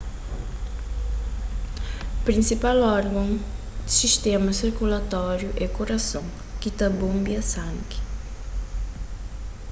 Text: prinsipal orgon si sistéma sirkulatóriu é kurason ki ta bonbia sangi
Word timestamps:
prinsipal 2.29 2.77
orgon 2.99 3.29
si 3.37 3.43
sistéma 3.97 4.51
sirkulatóriu 4.61 5.51
é 5.63 5.65
kurason 5.75 6.27
ki 6.61 6.69
ta 6.77 6.87
bonbia 6.99 7.41
sangi 7.53 7.97